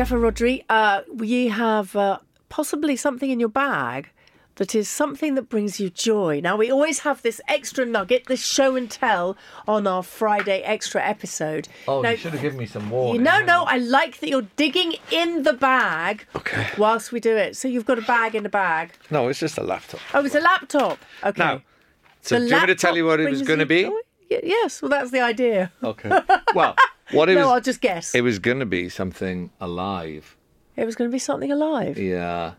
Steffan 0.00 0.22
Rhodri, 0.22 0.64
uh, 0.70 1.02
we 1.12 1.48
have 1.48 1.94
uh, 1.94 2.20
possibly 2.48 2.96
something 2.96 3.28
in 3.30 3.38
your 3.38 3.50
bag 3.50 4.08
that 4.54 4.74
is 4.74 4.88
something 4.88 5.34
that 5.34 5.50
brings 5.50 5.78
you 5.78 5.90
joy. 5.90 6.40
Now, 6.42 6.56
we 6.56 6.70
always 6.70 7.00
have 7.00 7.20
this 7.20 7.38
extra 7.48 7.84
nugget, 7.84 8.24
this 8.24 8.42
show 8.42 8.76
and 8.76 8.90
tell 8.90 9.36
on 9.68 9.86
our 9.86 10.02
Friday 10.02 10.62
extra 10.62 11.06
episode. 11.06 11.68
Oh, 11.86 12.00
now, 12.00 12.12
you 12.12 12.16
should 12.16 12.32
have 12.32 12.40
given 12.40 12.58
me 12.58 12.64
some 12.64 12.88
warning. 12.88 13.22
no, 13.22 13.44
no, 13.44 13.64
I 13.64 13.76
like 13.76 14.20
that 14.20 14.30
you're 14.30 14.48
digging 14.56 14.94
in 15.10 15.42
the 15.42 15.52
bag 15.52 16.24
Okay. 16.34 16.66
whilst 16.78 17.12
we 17.12 17.20
do 17.20 17.36
it. 17.36 17.54
So 17.58 17.68
you've 17.68 17.84
got 17.84 17.98
a 17.98 18.02
bag 18.02 18.34
in 18.34 18.46
a 18.46 18.48
bag. 18.48 18.92
No, 19.10 19.28
it's 19.28 19.38
just 19.38 19.58
a 19.58 19.62
laptop. 19.62 20.00
Oh, 20.14 20.24
it's 20.24 20.34
a 20.34 20.40
laptop. 20.40 20.98
Okay. 21.24 21.38
Now, 21.44 21.60
so 22.22 22.36
The 22.36 22.40
do 22.40 22.46
you 22.46 22.52
want 22.54 22.68
me 22.68 22.74
to 22.74 22.80
tell 22.80 22.96
you 22.96 23.04
what 23.04 23.20
it 23.20 23.28
was 23.28 23.42
going 23.42 23.58
to 23.58 23.66
be? 23.66 23.82
joy? 23.82 23.92
Yes, 24.30 24.80
well, 24.80 24.88
that's 24.88 25.10
the 25.10 25.20
idea. 25.20 25.70
Okay. 25.84 26.08
Well, 26.54 26.74
what 27.12 27.28
it 27.28 27.34
no, 27.34 27.50
I'll 27.52 27.60
just 27.60 27.80
guess. 27.80 28.14
it 28.14 28.20
was 28.22 28.38
going 28.38 28.60
to 28.60 28.66
be 28.66 28.88
something 28.88 29.50
alive. 29.60 30.36
It 30.76 30.84
was 30.86 30.94
going 30.96 31.10
to 31.10 31.12
be 31.12 31.18
something 31.18 31.52
alive. 31.52 31.98
Yeah. 31.98 32.52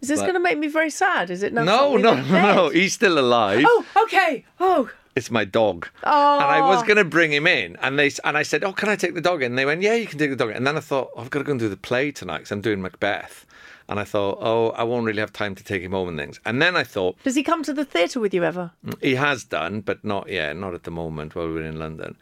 Is 0.00 0.08
this 0.08 0.20
but- 0.20 0.26
going 0.26 0.34
to 0.34 0.40
make 0.40 0.58
me 0.58 0.68
very 0.68 0.90
sad? 0.90 1.30
Is 1.30 1.42
it 1.42 1.52
now 1.52 1.64
No, 1.64 1.96
no, 1.96 2.14
no, 2.14 2.54
no. 2.54 2.68
He's 2.68 2.92
still 2.92 3.18
alive. 3.18 3.64
Oh, 3.66 3.84
okay. 4.04 4.44
Oh, 4.60 4.90
It's 5.14 5.30
my 5.30 5.44
dog. 5.44 5.88
Oh. 6.04 6.34
And 6.36 6.44
I 6.44 6.60
was 6.60 6.82
going 6.82 6.98
to 6.98 7.04
bring 7.04 7.32
him 7.32 7.46
in, 7.46 7.76
and 7.80 7.98
they 7.98 8.10
and 8.22 8.36
I 8.36 8.42
said, 8.42 8.62
"Oh, 8.62 8.72
can 8.74 8.90
I 8.90 8.96
take 8.96 9.14
the 9.14 9.22
dog 9.22 9.42
in?" 9.42 9.52
And 9.52 9.58
they 9.58 9.64
went, 9.64 9.80
"Yeah, 9.80 9.94
you 9.94 10.06
can 10.06 10.18
take 10.18 10.28
the 10.30 10.36
dog." 10.36 10.50
in." 10.50 10.56
And 10.56 10.66
then 10.66 10.76
I 10.76 10.80
thought, 10.80 11.08
oh, 11.16 11.20
"I've 11.22 11.30
got 11.30 11.38
to 11.38 11.44
go 11.44 11.52
and 11.52 11.60
do 11.60 11.70
the 11.70 11.76
play 11.78 12.12
tonight 12.12 12.38
because 12.38 12.52
I'm 12.52 12.60
doing 12.60 12.82
Macbeth." 12.82 13.46
And 13.88 13.98
I 13.98 14.04
thought, 14.04 14.36
"Oh, 14.42 14.70
I 14.70 14.82
won't 14.82 15.06
really 15.06 15.20
have 15.20 15.32
time 15.32 15.54
to 15.54 15.64
take 15.64 15.80
him 15.80 15.92
home 15.92 16.08
and 16.10 16.18
things." 16.18 16.38
And 16.44 16.60
then 16.60 16.76
I 16.76 16.84
thought, 16.84 17.16
does 17.22 17.34
he 17.34 17.42
come 17.42 17.62
to 17.62 17.72
the 17.72 17.84
theatre 17.86 18.20
with 18.20 18.34
you 18.34 18.44
ever? 18.44 18.72
He 19.00 19.14
has 19.14 19.42
done, 19.44 19.80
but 19.80 20.04
not 20.04 20.28
yeah, 20.28 20.52
not 20.52 20.74
at 20.74 20.82
the 20.84 20.90
moment 20.90 21.34
while 21.34 21.48
we're 21.48 21.62
in 21.62 21.78
London. 21.78 22.16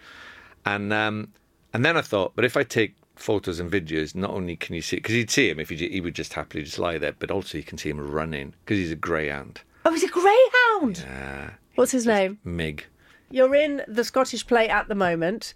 And 0.65 0.93
um, 0.93 1.33
and 1.75 1.85
then 1.85 1.97
I 1.97 2.01
thought, 2.01 2.33
but 2.35 2.45
if 2.45 2.57
I 2.57 2.63
take 2.63 2.95
photos 3.17 3.61
and 3.61 3.71
videos, 3.71 4.15
not 4.15 4.31
only 4.31 4.57
can 4.57 4.75
you 4.75 4.83
see 4.83 4.97
because 4.97 5.15
you'd 5.15 5.31
see 5.31 5.51
him 5.51 5.61
if 5.61 5.69
he 5.69 5.77
he 5.89 6.01
would 6.01 6.15
just 6.15 6.33
happily 6.33 6.63
just 6.63 6.79
lie 6.79 6.97
there, 6.99 7.13
but 7.19 7.31
also 7.31 7.59
you 7.59 7.65
can 7.65 7.77
see 7.77 7.91
him 7.91 8.01
running 8.01 8.55
because 8.65 8.79
he's 8.79 8.93
a 8.93 8.97
greyhound. 8.97 9.61
Oh, 9.85 9.93
he's 9.93 10.05
a 10.05 10.09
greyhound. 10.09 11.05
Uh, 11.07 11.51
What's 11.75 11.93
his 11.93 12.07
name? 12.07 12.39
Mig. 12.45 12.87
You're 13.31 13.55
in 13.55 13.83
the 13.89 14.05
Scottish 14.05 14.47
play 14.47 14.69
at 14.69 14.89
the 14.89 14.95
moment, 14.95 15.55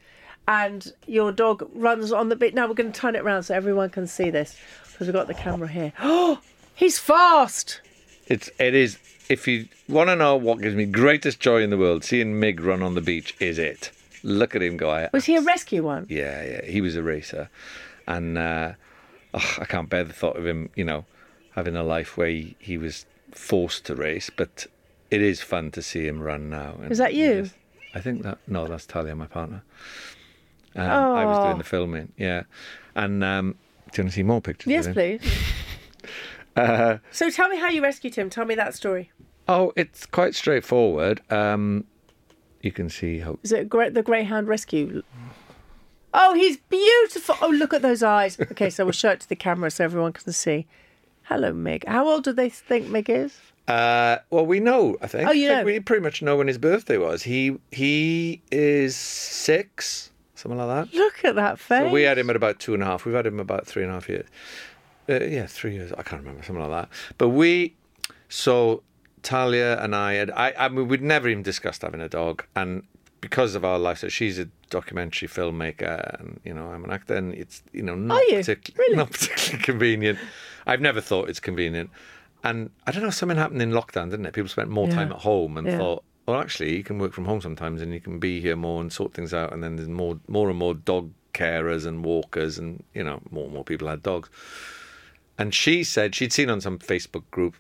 and 0.49 0.93
your 1.07 1.33
dog 1.33 1.69
runs 1.73 2.13
on 2.13 2.29
the 2.29 2.37
bit. 2.37 2.55
Now 2.55 2.67
we're 2.67 2.75
going 2.75 2.93
to 2.93 3.01
turn 3.01 3.15
it 3.15 3.23
around 3.23 3.45
so 3.45 3.55
everyone 3.55 3.91
can 3.91 4.07
see 4.07 4.31
this 4.31 4.57
because 4.93 5.07
we've 5.07 5.15
got 5.15 5.29
the 5.29 5.35
camera 5.35 5.69
here. 5.69 5.93
Oh, 6.01 6.41
he's 6.75 6.99
fast. 6.99 7.81
It's 8.27 8.51
it 8.59 8.75
is. 8.75 8.99
If 9.29 9.47
you 9.47 9.69
want 9.89 10.09
to 10.09 10.17
know 10.17 10.37
what 10.37 10.61
gives 10.61 10.75
me 10.75 10.87
greatest 10.87 11.39
joy 11.39 11.63
in 11.63 11.71
the 11.71 11.77
world, 11.77 12.03
seeing 12.03 12.41
Mig 12.41 12.61
run 12.61 12.83
on 12.83 12.95
the 12.95 13.01
beach 13.01 13.37
is 13.39 13.59
it. 13.59 13.93
Look 14.29 14.55
at 14.55 14.62
him 14.62 14.77
guy. 14.77 15.09
Was 15.12 15.25
he 15.25 15.37
a 15.37 15.41
rescue 15.41 15.83
one? 15.83 16.07
Yeah, 16.09 16.43
yeah. 16.45 16.65
He 16.67 16.81
was 16.81 16.97
a 16.97 17.03
racer, 17.03 17.48
and 18.07 18.37
uh, 18.37 18.73
oh, 19.34 19.57
I 19.59 19.65
can't 19.65 19.89
bear 19.89 20.05
the 20.05 20.12
thought 20.12 20.37
of 20.37 20.47
him. 20.47 20.69
You 20.75 20.84
know, 20.84 21.05
having 21.55 21.77
a 21.77 21.83
life 21.83 22.17
where 22.17 22.29
he, 22.29 22.56
he 22.59 22.77
was 22.77 23.06
forced 23.33 23.87
to 23.87 23.95
race, 23.95 24.31
but 24.34 24.67
it 25.11 25.23
is 25.23 25.41
fun 25.41 25.71
to 25.73 25.83
see 25.83 26.06
him 26.06 26.21
run 26.21 26.51
now. 26.51 26.75
And 26.83 26.93
Is 26.93 26.99
that 26.99 27.15
you? 27.15 27.51
I 27.95 28.01
think 28.01 28.23
that 28.23 28.39
no, 28.47 28.67
that's 28.67 28.84
Talia, 28.87 29.17
my 29.17 29.27
partner. 29.27 29.62
Um, 30.77 30.91
I 30.91 31.25
was 31.25 31.39
Oh. 31.39 31.45
doing 31.45 31.59
the 31.59 31.65
filming, 31.65 32.12
yeah. 32.19 32.43
And 32.95 33.25
um, 33.25 33.55
do 33.93 34.01
you 34.01 34.05
want 34.05 34.11
to 34.12 34.15
see 34.17 34.23
more 34.23 34.41
pictures? 34.43 34.71
Yes, 34.71 34.89
please. 34.89 35.23
Uh, 36.56 36.99
So 37.12 37.31
tell 37.31 37.49
me 37.49 37.56
how 37.56 37.69
you 37.69 37.81
rescued 37.83 38.17
him. 38.17 38.29
Tell 38.31 38.45
me 38.45 38.55
that 38.56 38.75
story. 38.75 39.12
oh, 39.49 39.73
it's 39.77 40.05
quite 40.06 40.34
straightforward. 40.34 41.21
Um, 41.31 41.84
you 42.63 42.73
can 42.73 42.89
see 42.89 43.19
how 43.21 43.39
Is 43.43 43.53
it 43.53 43.71
the 43.71 44.03
Greyhound 44.03 44.49
Rescue? 44.49 45.03
Oh, 46.15 46.35
he's 46.35 46.57
beautiful. 46.57 47.37
Oh, 47.41 47.49
look 47.49 47.75
at 47.75 47.83
those 47.83 48.03
eyes. 48.03 48.39
Okay, 48.41 48.71
so 48.71 48.85
we'll 48.85 48.93
show 48.93 49.11
it 49.11 49.21
to 49.21 49.29
the 49.29 49.37
camera 49.37 49.71
so 49.71 49.85
everyone 49.85 50.13
can 50.13 50.33
see. 50.33 50.67
Hello, 51.25 51.53
Mig. 51.53 51.85
How 51.87 52.09
old 52.09 52.25
do 52.25 52.33
they 52.33 52.49
think 52.49 52.89
Mig 52.89 53.11
is? 53.11 53.39
Uh, 53.69 54.17
well, 54.31 54.47
we 54.47 54.61
know. 54.61 54.97
I 55.03 55.07
think. 55.07 55.29
Oh, 55.29 55.33
you 55.33 55.49
think 55.49 55.59
know. 55.61 55.65
We 55.65 55.81
pretty 55.81 56.03
much 56.03 56.23
know 56.23 56.37
when 56.39 56.49
his 56.49 56.57
birthday 56.57 56.97
was. 56.97 57.23
He 57.23 57.59
he 57.71 58.41
is 58.51 58.97
six, 58.97 60.11
something 60.35 60.59
like 60.59 60.89
that. 60.89 60.97
Look 60.97 61.25
at 61.27 61.35
that 61.35 61.59
face. 61.59 61.87
So 61.87 61.91
we 61.91 62.03
had 62.05 62.17
him 62.17 62.31
at 62.31 62.37
about 62.37 62.59
two 62.59 62.73
and 62.73 62.83
a 62.83 62.87
half. 62.87 63.05
We've 63.05 63.15
had 63.15 63.27
him 63.27 63.39
about 63.39 63.67
three 63.67 63.83
and 63.83 63.91
a 63.91 63.95
half 63.95 64.09
years. 64.09 64.27
Uh, 65.07 65.23
yeah, 65.25 65.47
three 65.47 65.75
years. 65.75 65.93
I 65.93 66.03
can't 66.03 66.23
remember 66.23 66.43
something 66.43 66.67
like 66.67 66.83
that. 66.83 66.89
But 67.19 67.29
we, 67.29 67.75
so 68.31 68.83
Talia 69.23 69.83
and 69.83 69.95
I 69.95 70.15
had. 70.15 70.31
I, 70.31 70.53
I 70.59 70.69
mean, 70.69 70.89
we'd 70.89 71.03
never 71.03 71.29
even 71.29 71.43
discussed 71.43 71.83
having 71.83 72.01
a 72.01 72.09
dog, 72.09 72.45
and 72.56 72.83
because 73.21 73.55
of 73.55 73.65
our 73.65 73.79
life, 73.79 73.99
so 73.99 74.09
she's 74.09 74.39
a 74.39 74.49
documentary 74.71 75.29
filmmaker, 75.29 76.21
and 76.21 76.41
you 76.45 76.55
know 76.55 76.67
I'm 76.67 76.84
an 76.84 76.91
actor, 76.91 77.15
and 77.17 77.34
it's 77.34 77.62
you 77.73 77.83
know 77.83 77.95
not 77.95 78.23
you? 78.28 78.39
partic- 78.39 78.77
Really? 78.78 78.97
not 78.97 79.11
particularly 79.11 79.62
convenient. 79.73 80.19
I've 80.67 80.81
never 80.81 81.01
thought 81.01 81.28
it's 81.28 81.41
convenient, 81.41 81.91
and 82.45 82.71
I 82.87 82.93
don't 82.93 83.03
know. 83.03 83.11
Something 83.11 83.39
happened 83.39 83.62
in 83.62 83.73
lockdown, 83.73 84.11
didn't 84.11 84.27
it? 84.27 84.34
People 84.34 84.49
spent 84.49 84.69
more 84.71 84.89
Yeah. 84.89 84.95
time 84.95 85.12
at 85.12 85.19
home 85.19 85.57
and 85.57 85.67
Yeah. 85.67 85.78
thought. 85.78 86.05
Well, 86.27 86.41
actually, 86.41 86.77
you 86.77 86.84
can 86.84 86.99
work 86.99 87.15
from 87.15 87.25
home 87.25 87.41
sometimes, 87.41 87.81
and 87.81 87.93
you 87.95 88.01
can 88.01 88.19
be 88.19 88.41
here 88.41 88.55
more 88.57 88.83
and 88.83 88.93
sort 88.93 89.15
things 89.15 89.33
out. 89.33 89.53
And 89.53 89.62
then 89.65 89.77
there's 89.77 89.89
more, 89.89 90.21
more 90.28 90.51
and 90.51 90.59
more 90.59 90.75
dog 90.75 91.11
carers 91.33 91.87
and 91.87 92.05
walkers, 92.05 92.59
and 92.59 92.84
you 92.95 93.03
know, 93.03 93.21
more 93.31 93.45
and 93.45 93.55
more 93.55 93.65
people 93.65 93.89
had 93.89 94.03
dogs. 94.03 94.28
And 95.39 95.55
she 95.55 95.84
said 95.84 96.15
she'd 96.15 96.33
seen 96.33 96.51
on 96.51 96.61
some 96.61 96.78
Facebook 96.78 97.23
group 97.31 97.55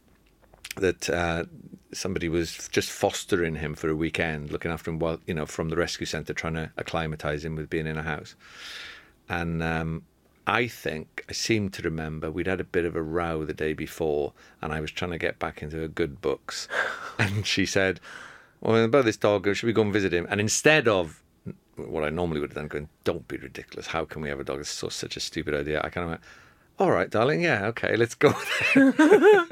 that 0.80 1.10
uh, 1.10 1.44
somebody 1.92 2.28
was 2.28 2.68
just 2.68 2.90
fostering 2.90 3.56
him 3.56 3.74
for 3.74 3.88
a 3.88 3.96
weekend, 3.96 4.50
looking 4.50 4.70
after 4.70 4.90
him 4.90 4.98
while 4.98 5.20
you 5.26 5.34
know 5.34 5.46
from 5.46 5.68
the 5.68 5.76
rescue 5.76 6.06
centre, 6.06 6.34
trying 6.34 6.54
to 6.54 6.70
acclimatise 6.76 7.44
him 7.44 7.56
with 7.56 7.70
being 7.70 7.86
in 7.86 7.96
a 7.96 8.02
house. 8.02 8.34
And 9.28 9.62
um, 9.62 10.02
I 10.46 10.66
think 10.66 11.24
I 11.28 11.32
seem 11.32 11.70
to 11.70 11.82
remember 11.82 12.30
we'd 12.30 12.46
had 12.46 12.60
a 12.60 12.64
bit 12.64 12.84
of 12.84 12.96
a 12.96 13.02
row 13.02 13.44
the 13.44 13.52
day 13.52 13.74
before, 13.74 14.32
and 14.62 14.72
I 14.72 14.80
was 14.80 14.90
trying 14.90 15.10
to 15.10 15.18
get 15.18 15.38
back 15.38 15.62
into 15.62 15.76
her 15.76 15.88
good 15.88 16.20
books, 16.20 16.68
and 17.18 17.46
she 17.46 17.66
said, 17.66 18.00
"Well, 18.60 18.82
about 18.82 19.04
this 19.04 19.16
dog, 19.16 19.46
should 19.54 19.66
we 19.66 19.72
go 19.72 19.82
and 19.82 19.92
visit 19.92 20.12
him?" 20.12 20.26
And 20.30 20.40
instead 20.40 20.88
of 20.88 21.22
what 21.76 22.02
I 22.02 22.10
normally 22.10 22.40
would 22.40 22.50
have 22.50 22.56
done, 22.56 22.68
going, 22.68 22.88
"Don't 23.04 23.28
be 23.28 23.36
ridiculous! 23.36 23.88
How 23.88 24.04
can 24.04 24.22
we 24.22 24.28
have 24.28 24.40
a 24.40 24.44
dog? 24.44 24.60
It's 24.60 24.70
so 24.70 24.88
such 24.88 25.16
a 25.16 25.20
stupid 25.20 25.54
idea." 25.54 25.80
I 25.82 25.90
kind 25.90 26.04
of 26.04 26.10
went, 26.10 26.22
"All 26.78 26.90
right, 26.90 27.10
darling, 27.10 27.42
yeah, 27.42 27.66
okay, 27.66 27.96
let's 27.96 28.14
go." 28.14 28.34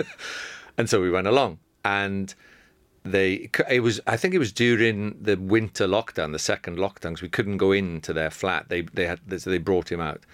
and 0.78 0.88
so 0.88 1.00
we 1.00 1.10
went 1.10 1.26
along, 1.26 1.59
and 1.84 2.34
they 3.04 3.50
it 3.69 3.81
was 3.81 4.00
I 4.06 4.16
think 4.16 4.34
it 4.34 4.38
was 4.38 4.53
during 4.53 5.16
the 5.20 5.37
winter 5.37 5.87
lockdown, 5.87 6.32
the 6.32 6.38
second 6.38 6.78
lockdown, 6.78 7.10
because 7.10 7.22
we 7.22 7.28
couldn't 7.28 7.59
go 7.59 7.72
into 7.72 8.12
their 8.12 8.31
flat. 8.31 8.69
They 8.69 8.82
they 8.82 9.06
had 9.06 9.20
so 9.41 9.50
they 9.50 9.59
brought 9.59 9.91
him 9.91 10.00
out, 10.00 10.25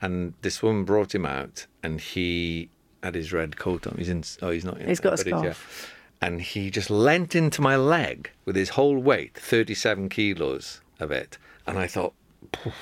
and 0.00 0.34
this 0.42 0.62
woman 0.62 0.84
brought 0.84 1.14
him 1.14 1.26
out, 1.26 1.66
and 1.82 2.00
he 2.00 2.70
had 3.02 3.14
his 3.14 3.32
red 3.32 3.56
coat 3.56 3.86
on. 3.86 3.96
He's 3.98 4.08
in. 4.08 4.24
Oh, 4.42 4.50
he's 4.50 4.64
not. 4.64 4.78
In 4.78 4.88
He's 4.88 5.00
got 5.00 5.20
a 5.20 5.24
but 5.24 5.26
yeah. 5.26 5.38
scarf. 5.38 5.94
And 6.20 6.40
he 6.40 6.70
just 6.70 6.88
leant 6.88 7.34
into 7.34 7.60
my 7.60 7.76
leg 7.76 8.30
with 8.46 8.56
his 8.56 8.70
whole 8.70 8.96
weight, 8.96 9.36
thirty-seven 9.36 10.08
kilos 10.08 10.80
of 10.98 11.10
it, 11.10 11.36
and 11.66 11.78
I 11.78 11.86
thought, 11.86 12.14
"Poof." 12.52 12.74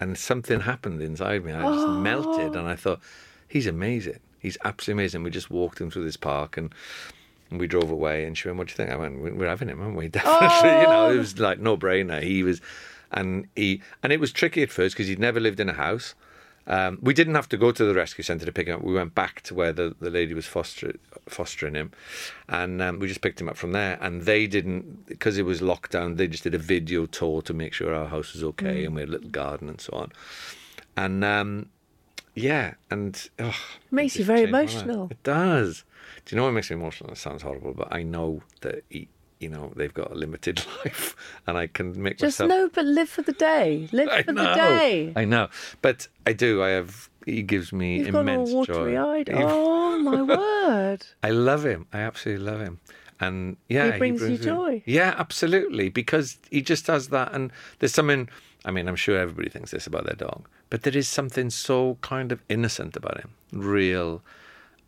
and 0.00 0.18
something 0.18 0.60
happened 0.60 1.00
inside 1.02 1.44
me. 1.44 1.52
I 1.52 1.62
just 1.62 1.88
melted, 1.88 2.56
oh. 2.56 2.58
and 2.58 2.68
I 2.68 2.76
thought, 2.76 3.00
he's 3.48 3.66
amazing. 3.66 4.20
He's 4.44 4.58
absolutely 4.62 5.02
amazing. 5.02 5.22
We 5.22 5.30
just 5.30 5.50
walked 5.50 5.80
him 5.80 5.90
through 5.90 6.04
this 6.04 6.18
park, 6.18 6.58
and 6.58 6.72
and 7.50 7.58
we 7.58 7.66
drove 7.66 7.90
away. 7.90 8.24
And 8.24 8.36
she 8.36 8.46
went, 8.46 8.58
"What 8.58 8.68
do 8.68 8.72
you 8.72 8.76
think?" 8.76 8.90
I 8.90 8.96
went, 8.96 9.20
"We're 9.20 9.48
having 9.48 9.68
him, 9.68 9.80
aren't 9.80 9.96
we? 9.96 10.08
Definitely." 10.20 10.82
You 10.82 10.86
know, 10.86 11.10
it 11.10 11.16
was 11.16 11.38
like 11.38 11.58
no 11.58 11.78
brainer. 11.78 12.22
He 12.22 12.42
was, 12.42 12.60
and 13.10 13.48
he, 13.56 13.80
and 14.02 14.12
it 14.12 14.20
was 14.20 14.32
tricky 14.32 14.62
at 14.62 14.70
first 14.70 14.94
because 14.94 15.08
he'd 15.08 15.18
never 15.18 15.40
lived 15.40 15.60
in 15.60 15.70
a 15.70 15.72
house. 15.72 16.14
Um, 16.66 16.98
we 17.00 17.14
didn't 17.14 17.34
have 17.34 17.48
to 17.50 17.56
go 17.56 17.72
to 17.72 17.84
the 17.84 17.94
rescue 17.94 18.24
centre 18.24 18.46
to 18.46 18.52
pick 18.52 18.68
him 18.68 18.76
up. 18.76 18.82
We 18.82 18.94
went 18.94 19.14
back 19.14 19.42
to 19.42 19.54
where 19.54 19.72
the, 19.72 19.94
the 20.00 20.10
lady 20.10 20.34
was 20.34 20.46
foster, 20.46 20.94
fostering 21.26 21.74
him, 21.74 21.92
and 22.48 22.80
um, 22.82 22.98
we 22.98 23.08
just 23.08 23.20
picked 23.20 23.40
him 23.40 23.48
up 23.48 23.56
from 23.56 23.72
there. 23.72 23.98
And 24.00 24.22
they 24.22 24.46
didn't, 24.46 25.06
because 25.06 25.38
it 25.38 25.44
was 25.44 25.60
lockdown, 25.60 26.16
they 26.16 26.28
just 26.28 26.42
did 26.42 26.54
a 26.54 26.58
video 26.58 27.06
tour 27.06 27.42
to 27.42 27.54
make 27.54 27.72
sure 27.72 27.94
our 27.94 28.08
house 28.08 28.34
was 28.34 28.42
okay 28.44 28.84
and 28.84 28.94
we 28.94 29.02
had 29.02 29.08
a 29.08 29.12
little 29.12 29.30
garden 29.30 29.68
and 29.68 29.80
so 29.80 29.92
on. 29.94 30.12
And 30.96 31.24
um, 31.24 31.70
yeah, 32.34 32.74
and 32.90 33.28
oh, 33.38 33.54
Makes 33.90 34.16
it 34.16 34.20
you 34.20 34.24
very 34.24 34.38
changed 34.40 34.52
my 34.52 34.60
life. 34.62 34.72
emotional. 34.74 35.08
It 35.10 35.22
does. 35.22 35.84
Do 36.24 36.34
you 36.34 36.38
know 36.40 36.44
what 36.46 36.52
makes 36.52 36.70
me 36.70 36.76
emotional? 36.76 37.10
It 37.12 37.18
sounds 37.18 37.42
horrible, 37.42 37.74
but 37.74 37.88
I 37.92 38.02
know 38.02 38.42
that 38.62 38.84
he, 38.88 39.08
you 39.40 39.48
know 39.48 39.72
they've 39.76 39.92
got 39.92 40.10
a 40.10 40.14
limited 40.14 40.64
life, 40.84 41.14
and 41.46 41.56
I 41.58 41.66
can 41.66 42.00
make 42.02 42.18
Just 42.18 42.40
myself. 42.40 42.48
no, 42.48 42.70
but 42.72 42.84
live 42.86 43.08
for 43.08 43.22
the 43.22 43.32
day. 43.32 43.88
Live 43.92 44.08
I 44.08 44.22
for 44.22 44.32
know. 44.32 44.42
the 44.44 44.54
day. 44.54 45.12
I 45.16 45.24
know, 45.24 45.48
but 45.82 46.08
I 46.26 46.32
do. 46.32 46.62
I 46.62 46.70
have. 46.70 47.08
He 47.26 47.42
gives 47.42 47.72
me 47.72 47.98
You've 48.00 48.12
gone 48.12 48.28
all 48.28 48.54
watery 48.54 48.94
joy. 48.94 49.02
eyed. 49.02 49.28
He- 49.28 49.34
Oh 49.36 49.98
my 49.98 50.20
word. 50.36 51.06
I 51.22 51.30
love 51.30 51.64
him. 51.64 51.86
I 51.92 52.00
absolutely 52.00 52.44
love 52.44 52.60
him. 52.60 52.80
And 53.20 53.56
yeah, 53.68 53.92
He 53.92 53.98
brings 53.98 54.20
you 54.20 54.28
me- 54.30 54.36
joy. 54.38 54.82
Yeah, 54.84 55.14
absolutely. 55.16 55.88
Because 55.88 56.38
he 56.50 56.60
just 56.60 56.84
does 56.84 57.08
that. 57.08 57.32
And 57.32 57.50
there's 57.78 57.94
something, 57.94 58.28
I 58.64 58.70
mean, 58.70 58.88
I'm 58.88 58.96
sure 58.96 59.18
everybody 59.18 59.48
thinks 59.50 59.70
this 59.72 59.86
about 59.86 60.04
their 60.04 60.16
dog, 60.16 60.48
but 60.70 60.82
there 60.82 60.96
is 60.96 61.06
something 61.08 61.50
so 61.50 61.98
kind 62.00 62.32
of 62.32 62.42
innocent 62.48 62.96
about 62.96 63.20
him. 63.20 63.30
Real, 63.52 64.22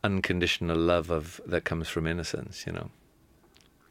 unconditional 0.02 0.76
love 0.76 1.10
of 1.10 1.40
that 1.46 1.64
comes 1.64 1.88
from 1.88 2.06
innocence, 2.06 2.64
you 2.66 2.72
know. 2.72 2.90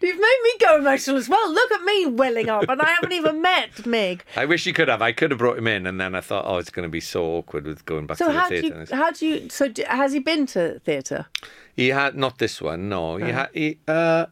You've 0.02 0.20
made 0.20 0.40
me 0.44 0.54
go 0.60 0.78
emotional 0.78 1.16
as 1.18 1.30
well. 1.30 1.52
Look 1.54 1.72
at 1.72 1.82
me 1.84 2.06
welling 2.08 2.50
up, 2.50 2.68
and 2.68 2.82
I 2.82 2.90
haven't 2.90 3.14
even 3.14 3.42
met 3.42 3.86
Mig. 3.86 4.24
I 4.36 4.46
wish 4.46 4.66
you 4.66 4.74
could 4.74 4.90
have. 4.90 5.02
I 5.02 5.14
could 5.14 5.32
have 5.32 5.38
brought 5.38 5.58
him 5.58 5.68
in, 5.68 5.88
and 5.88 6.00
then 6.02 6.16
I 6.16 6.22
thought, 6.22 6.44
oh, 6.46 6.58
it's 6.58 6.70
going 6.70 6.84
to 6.84 6.90
be 6.90 7.00
so 7.00 7.24
awkward 7.24 7.66
with 7.66 7.86
going 7.86 8.06
back 8.06 8.18
So 8.18 8.28
to 8.28 8.34
the 8.34 8.40
how 8.40 8.50
do 8.50 8.62
theatre. 8.62 8.86
you? 8.90 8.96
How 8.96 9.12
do 9.12 9.26
you? 9.26 9.50
So 9.50 9.70
do, 9.70 9.84
has 9.88 10.12
he 10.12 10.20
been 10.20 10.48
to 10.48 10.80
theatre? 10.80 11.28
He 11.76 11.90
had 11.90 12.16
not 12.16 12.40
this 12.40 12.62
one. 12.62 12.90
No, 12.90 13.16
he 13.18 13.30
had. 13.32 13.50
He, 13.54 13.78
uh, 13.88 14.26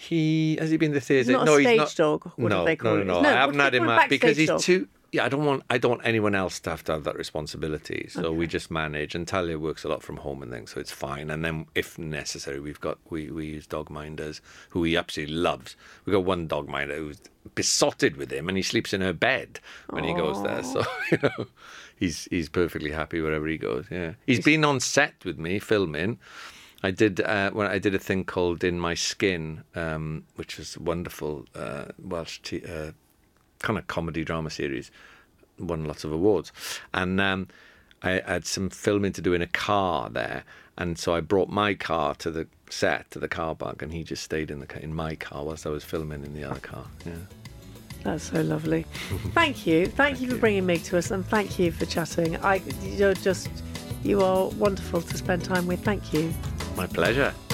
he 0.00 0.56
has 0.58 0.70
he 0.70 0.78
been 0.78 0.92
the 0.92 1.00
theatre? 1.00 1.30
not 1.32 1.42
a 1.42 1.44
no, 1.44 1.56
he's 1.58 1.66
stage 1.66 1.78
not. 1.78 1.94
dog. 1.94 2.32
What 2.36 2.48
no, 2.48 2.64
they 2.64 2.74
call 2.74 2.96
no, 2.96 3.02
no, 3.02 3.20
no, 3.20 3.28
I 3.28 3.32
haven't 3.32 3.58
had 3.58 3.74
him 3.74 3.90
because 4.08 4.38
he's 4.38 4.48
dog? 4.48 4.60
too. 4.60 4.88
Yeah, 5.12 5.24
I 5.24 5.28
don't 5.28 5.44
want. 5.44 5.62
I 5.68 5.76
don't 5.76 5.90
want 5.90 6.06
anyone 6.06 6.34
else 6.34 6.58
to 6.60 6.70
have 6.70 6.84
to 6.84 6.92
have 6.92 7.04
that 7.04 7.16
responsibility. 7.16 8.06
So 8.08 8.32
we 8.32 8.46
just 8.46 8.70
manage. 8.70 9.14
And 9.14 9.28
Talia 9.28 9.58
works 9.58 9.84
a 9.84 9.88
lot 9.88 10.02
from 10.02 10.18
home 10.18 10.42
and 10.42 10.50
things, 10.50 10.72
so 10.72 10.80
it's 10.80 10.92
fine. 10.92 11.30
And 11.30 11.44
then, 11.44 11.66
if 11.74 11.98
necessary, 11.98 12.60
we've 12.60 12.80
got 12.80 12.98
we 13.10 13.30
we 13.30 13.46
use 13.46 13.66
dog 13.66 13.90
minders 13.90 14.40
who 14.70 14.84
he 14.84 14.96
absolutely 14.96 15.34
loves. 15.34 15.76
We 16.06 16.12
got 16.12 16.24
one 16.24 16.46
dog 16.46 16.68
minder 16.68 16.96
who's 16.96 17.20
besotted 17.54 18.16
with 18.16 18.32
him, 18.32 18.48
and 18.48 18.56
he 18.56 18.62
sleeps 18.62 18.94
in 18.94 19.00
her 19.00 19.12
bed 19.12 19.60
when 19.90 20.04
he 20.04 20.14
goes 20.14 20.42
there. 20.42 20.62
So 20.62 20.82
you 21.12 21.18
know, 21.22 21.46
he's 21.96 22.24
he's 22.30 22.48
perfectly 22.48 22.92
happy 22.92 23.20
wherever 23.20 23.48
he 23.48 23.58
goes. 23.58 23.86
Yeah, 23.90 24.12
he's 24.26 24.44
been 24.44 24.64
on 24.64 24.80
set 24.80 25.24
with 25.24 25.38
me 25.38 25.58
filming. 25.58 26.18
I 26.82 26.90
did 26.90 27.20
uh, 27.20 27.50
when 27.50 27.66
I 27.66 27.78
did 27.78 27.94
a 27.94 27.98
thing 27.98 28.24
called 28.24 28.64
"In 28.64 28.78
My 28.78 28.94
Skin," 28.94 29.64
um, 29.74 30.24
which 30.36 30.58
was 30.58 30.76
a 30.76 30.82
wonderful 30.82 31.46
uh, 31.54 31.86
Welsh 31.98 32.38
t- 32.42 32.64
uh, 32.64 32.92
kind 33.58 33.78
of 33.78 33.86
comedy 33.86 34.24
drama 34.24 34.50
series. 34.50 34.90
Won 35.58 35.84
lots 35.84 36.04
of 36.04 36.12
awards, 36.12 36.52
and 36.94 37.20
um, 37.20 37.48
I 38.02 38.22
had 38.26 38.46
some 38.46 38.70
filming 38.70 39.12
to 39.12 39.20
do 39.20 39.34
in 39.34 39.42
a 39.42 39.46
car 39.46 40.08
there, 40.08 40.44
and 40.78 40.98
so 40.98 41.14
I 41.14 41.20
brought 41.20 41.50
my 41.50 41.74
car 41.74 42.14
to 42.16 42.30
the 42.30 42.46
set 42.70 43.10
to 43.10 43.18
the 43.18 43.28
car 43.28 43.54
park, 43.54 43.82
and 43.82 43.92
he 43.92 44.02
just 44.02 44.22
stayed 44.22 44.50
in 44.50 44.60
the 44.60 44.82
in 44.82 44.94
my 44.94 45.16
car 45.16 45.44
whilst 45.44 45.66
I 45.66 45.70
was 45.70 45.84
filming 45.84 46.24
in 46.24 46.32
the 46.32 46.44
other 46.44 46.60
car. 46.60 46.86
Yeah. 47.04 47.12
That's 48.02 48.30
so 48.30 48.40
lovely. 48.40 48.86
Thank 49.34 49.66
you. 49.66 49.86
Thank, 49.86 50.22
you 50.22 50.30
for 50.30 50.38
bringing 50.38 50.64
Mig 50.64 50.84
to 50.84 50.96
us, 50.96 51.10
and 51.10 51.26
thank 51.26 51.58
you 51.58 51.70
for 51.70 51.84
chatting. 51.84 52.38
I, 52.38 52.62
you're 52.82 53.12
just, 53.12 53.50
you 54.02 54.22
are 54.22 54.48
wonderful 54.48 55.02
to 55.02 55.16
spend 55.18 55.44
time 55.44 55.66
with. 55.66 55.84
Thank 55.84 56.14
you. 56.14 56.32
My 56.80 56.86
pleasure. 56.86 57.49